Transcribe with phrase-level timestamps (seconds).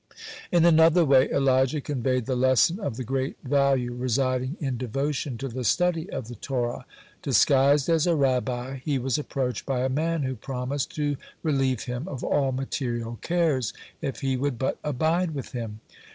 [0.51, 5.37] (87) In another way Elijah conveyed the lesson of the great value residing in devotion
[5.37, 6.87] to the study of the Torah.
[7.21, 12.07] Disguised as a Rabbi, he was approached by a man who promised to relieve him
[12.07, 15.81] of all material cares if he would but abide with him.